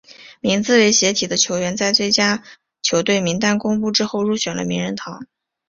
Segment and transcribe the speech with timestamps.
[0.39, 2.41] 名字为斜体的球员在最佳
[2.81, 5.27] 球队名单公布之后入选了名人堂。